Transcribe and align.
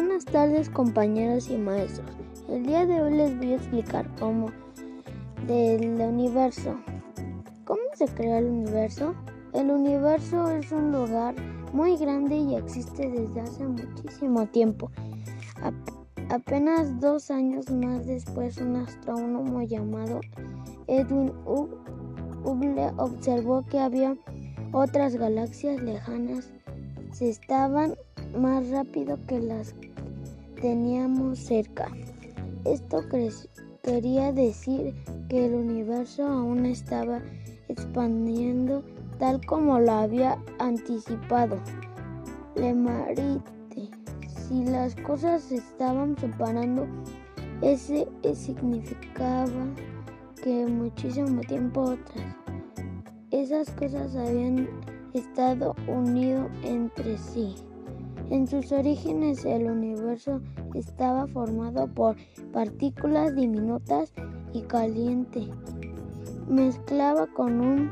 Buenas 0.00 0.26
tardes 0.26 0.70
compañeros 0.70 1.50
y 1.50 1.56
maestros. 1.56 2.08
El 2.48 2.64
día 2.64 2.86
de 2.86 3.02
hoy 3.02 3.14
les 3.14 3.36
voy 3.36 3.54
a 3.54 3.56
explicar 3.56 4.08
cómo 4.20 4.46
del 5.48 6.00
universo. 6.00 6.78
¿Cómo 7.64 7.80
se 7.94 8.06
crea 8.06 8.38
el 8.38 8.44
universo? 8.44 9.16
El 9.52 9.72
universo 9.72 10.50
es 10.52 10.70
un 10.70 10.92
lugar 10.92 11.34
muy 11.72 11.96
grande 11.96 12.36
y 12.36 12.54
existe 12.54 13.10
desde 13.10 13.40
hace 13.40 13.64
muchísimo 13.64 14.46
tiempo. 14.46 14.88
apenas 16.30 17.00
dos 17.00 17.32
años 17.32 17.68
más 17.68 18.06
después, 18.06 18.56
un 18.58 18.76
astrónomo 18.76 19.62
llamado 19.62 20.20
Edwin 20.86 21.32
Hubble 21.44 22.92
observó 22.98 23.66
que 23.66 23.80
había 23.80 24.16
otras 24.70 25.16
galaxias 25.16 25.82
lejanas. 25.82 26.52
Se 27.10 27.30
estaban 27.30 27.96
más 28.36 28.68
rápido 28.68 29.18
que 29.26 29.40
las 29.40 29.74
teníamos 30.60 31.38
cerca. 31.38 31.88
Esto 32.64 33.02
quería 33.82 34.32
decir 34.32 34.94
que 35.28 35.46
el 35.46 35.54
universo 35.54 36.26
aún 36.26 36.66
estaba 36.66 37.20
expandiendo 37.68 38.82
tal 39.18 39.44
como 39.46 39.78
lo 39.78 39.92
había 39.92 40.38
anticipado. 40.58 41.58
Le 42.56 42.74
marite, 42.74 43.90
si 44.26 44.64
las 44.64 44.94
cosas 44.96 45.42
se 45.42 45.56
estaban 45.56 46.16
separando, 46.18 46.86
ese 47.62 48.06
significaba 48.34 49.66
que 50.42 50.66
muchísimo 50.66 51.40
tiempo 51.42 51.82
otras. 51.82 52.36
Esas 53.30 53.70
cosas 53.72 54.14
habían 54.16 54.68
estado 55.12 55.74
unidos 55.86 56.50
entre 56.62 57.18
sí. 57.18 57.54
En 58.30 58.46
sus 58.46 58.72
orígenes 58.72 59.44
el 59.46 59.70
universo 59.70 60.42
estaba 60.74 61.26
formado 61.28 61.86
por 61.86 62.16
partículas 62.52 63.34
diminutas 63.34 64.12
y 64.52 64.60
caliente. 64.62 65.48
Mezclaba 66.46 67.26
con 67.26 67.90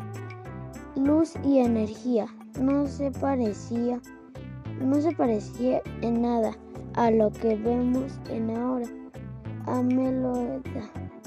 luz 0.95 1.35
y 1.43 1.59
energía. 1.59 2.27
No 2.61 2.87
se 2.87 3.11
parecía, 3.13 4.01
no 4.81 5.01
se 5.01 5.13
parecía 5.13 5.81
en 6.03 6.21
nada 6.21 6.53
a 6.95 7.11
lo 7.11 7.31
que 7.31 7.57
vemos 7.57 8.21
en 8.31 8.51
ahora. 8.51 8.87
A 9.67 9.83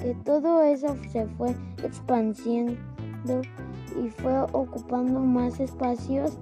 que 0.01 0.15
todo 0.23 0.61
eso 0.61 0.95
se 1.11 1.25
fue 1.29 1.55
expandiendo 1.83 2.75
y 4.01 4.09
fue 4.09 4.39
ocupando 4.53 5.19
más 5.19 5.59
espacios 5.59 6.37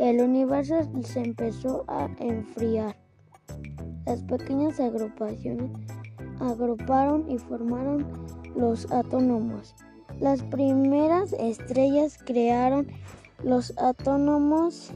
el 0.00 0.22
universo 0.22 0.76
se 1.02 1.20
empezó 1.20 1.84
a 1.86 2.08
enfriar. 2.18 2.96
Las 4.06 4.22
pequeñas 4.22 4.80
agrupaciones 4.80 5.70
agruparon 6.40 7.30
y 7.30 7.36
formaron 7.36 8.06
los 8.56 8.90
átomos. 8.90 9.74
Las 10.18 10.42
primeras 10.44 11.34
estrellas 11.34 12.18
crearon 12.24 12.88
los 13.44 13.74
átomos 13.76 14.90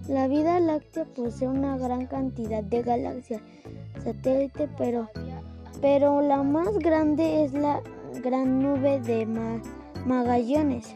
La 0.09 0.29
Vía 0.29 0.61
Láctea 0.61 1.05
posee 1.05 1.49
una 1.49 1.77
gran 1.79 2.07
cantidad 2.07 2.63
de 2.63 2.83
galaxias 2.83 3.43
satélites, 4.05 4.71
pero, 4.79 5.11
pero 5.81 6.21
la 6.21 6.45
más 6.45 6.79
grande 6.79 7.45
es 7.45 7.53
la 7.53 7.83
gran 8.23 8.61
nube 8.61 9.01
de 9.01 9.27
Magallanes. 10.07 10.95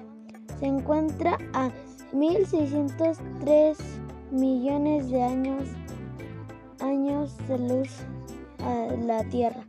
Se 0.61 0.67
encuentra 0.67 1.39
a 1.55 1.71
1603 2.13 3.79
millones 4.31 5.11
de 5.11 5.23
años, 5.25 5.65
años 6.79 7.37
de 7.49 7.59
luz 7.59 7.89
a 8.61 8.95
la 9.07 9.25
Tierra. 9.25 9.67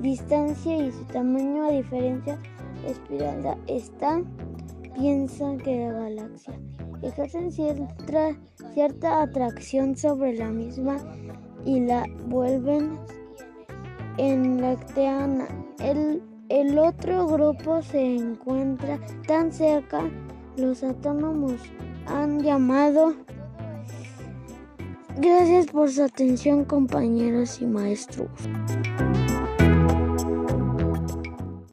Distancia 0.00 0.76
y 0.76 0.90
su 0.90 1.04
tamaño 1.04 1.66
a 1.66 1.70
diferencia 1.70 2.36
espiral 2.84 3.56
está 3.68 4.20
piensa 4.96 5.56
que 5.58 5.86
la 5.86 5.92
galaxia 5.92 6.54
ejercen 7.02 7.50
cierta, 7.50 8.36
cierta 8.74 9.22
atracción 9.22 9.96
sobre 9.96 10.34
la 10.34 10.48
misma 10.48 10.98
y 11.64 11.80
la 11.80 12.04
vuelven 12.26 12.98
en 14.16 14.60
lacteana. 14.60 15.48
El, 15.78 16.22
el 16.48 16.78
otro 16.78 17.26
grupo 17.26 17.82
se 17.82 18.16
encuentra 18.16 18.98
tan 19.26 19.52
cerca, 19.52 20.02
los 20.56 20.82
átomos 20.82 21.60
han 22.06 22.40
llamado. 22.40 23.14
Gracias 25.18 25.66
por 25.66 25.90
su 25.90 26.02
atención 26.02 26.64
compañeros 26.64 27.60
y 27.60 27.66
maestros. 27.66 28.28